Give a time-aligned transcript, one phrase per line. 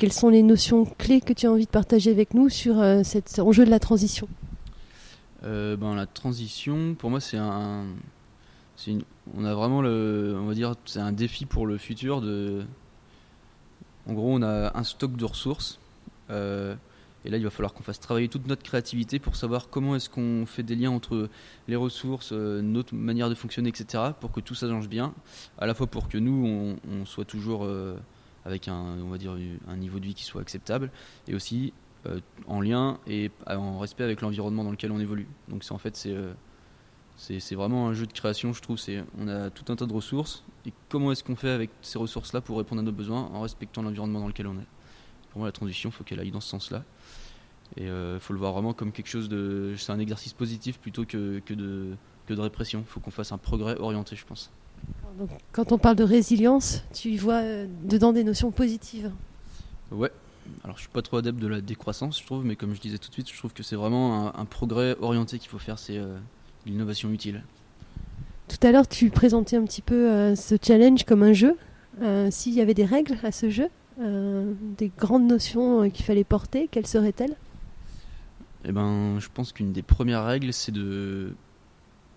[0.00, 3.38] quelles sont les notions clés que tu as envie de partager avec nous sur cet
[3.38, 4.28] enjeu de la transition?
[5.42, 7.84] Ben, La transition, pour moi, c'est un,
[9.36, 12.64] on a vraiment le, on va dire, c'est un défi pour le futur de.
[14.06, 15.78] En gros, on a un stock de ressources.
[16.30, 16.74] Euh,
[17.24, 20.08] et là, il va falloir qu'on fasse travailler toute notre créativité pour savoir comment est-ce
[20.08, 21.28] qu'on fait des liens entre
[21.68, 25.12] les ressources, euh, notre manière de fonctionner, etc., pour que tout ça change bien.
[25.58, 27.96] À la fois pour que nous, on, soit toujours euh,
[28.44, 29.36] avec un, on va dire,
[29.68, 30.90] un niveau de vie qui soit acceptable,
[31.28, 31.72] et aussi
[32.46, 35.28] en lien et en respect avec l'environnement dans lequel on évolue.
[35.48, 36.16] Donc, c'est en fait, c'est
[37.20, 38.78] c'est vraiment un jeu de création, je trouve.
[39.18, 40.42] On a tout un tas de ressources.
[40.64, 43.82] Et comment est-ce qu'on fait avec ces ressources-là pour répondre à nos besoins en respectant
[43.82, 44.66] l'environnement dans lequel on est?
[45.30, 46.82] Pour moi, la transition, faut qu'elle aille dans ce sens-là.
[47.76, 49.74] Et il euh, faut le voir vraiment comme quelque chose de.
[49.76, 51.94] C'est un exercice positif plutôt que, que, de,
[52.26, 52.84] que de répression.
[52.86, 54.50] Faut qu'on fasse un progrès orienté, je pense.
[55.52, 59.10] Quand on parle de résilience, tu y vois euh, dedans des notions positives
[59.90, 60.10] Ouais.
[60.64, 62.98] Alors, je suis pas trop adepte de la décroissance, je trouve, mais comme je disais
[62.98, 65.78] tout de suite, je trouve que c'est vraiment un, progrès orienté qu'il faut faire.
[65.78, 65.98] C'est.
[65.98, 66.18] Euh,
[66.66, 67.42] l'innovation utile.
[68.48, 71.56] Tout à l'heure, tu présentais un petit peu euh, ce challenge comme un jeu.
[72.02, 73.68] Euh, s'il y avait des règles à ce jeu,
[73.98, 77.36] des grandes notions qu'il fallait porter, quelles seraient-elles?
[78.64, 81.34] Eh ben, je pense qu'une des premières règles, c'est de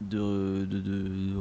[0.00, 0.66] de,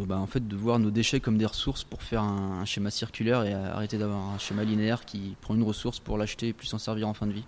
[0.05, 3.43] bah, en fait, de voir nos déchets comme des ressources pour faire un schéma circulaire
[3.43, 6.77] et arrêter d'avoir un schéma linéaire qui prend une ressource pour l'acheter et puis s'en
[6.77, 7.45] servir en fin de vie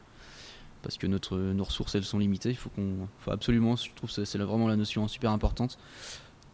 [0.86, 2.52] parce que notre, nos ressources elles sont limitées.
[2.52, 5.80] Il faut qu'on, faut absolument, je trouve que c'est vraiment la notion super importante,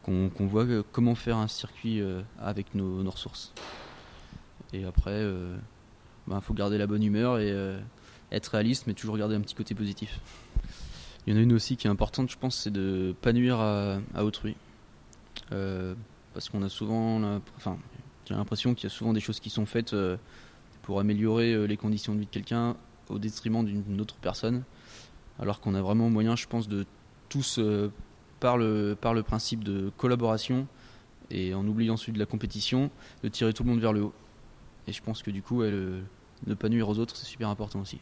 [0.03, 3.51] qu'on voit euh, comment faire un circuit euh, avec nos, ressources.
[4.71, 5.57] Et après, il euh,
[6.27, 7.53] ben, faut garder la bonne humeur et
[8.31, 10.21] être réaliste, mais toujours garder un petit côté positif.
[11.25, 13.59] Il y en a une aussi qui est importante, je pense, c'est de pas nuire
[13.59, 14.55] à, autrui.
[15.49, 17.77] parce qu'on a souvent, enfin,
[18.25, 19.95] j'ai l'impression qu'il y a souvent des choses qui sont faites
[20.81, 22.75] pour améliorer les conditions de vie de quelqu'un
[23.09, 24.63] au détriment d'une autre personne,
[25.39, 26.85] alors qu'on a vraiment moyen, je pense, de
[27.29, 27.91] tous, euh,
[28.39, 30.67] par, le, par le principe de collaboration
[31.29, 32.91] et en oubliant celui de la compétition,
[33.23, 34.13] de tirer tout le monde vers le haut.
[34.87, 37.99] Et je pense que du coup, ne pas nuire aux autres, c'est super important aussi.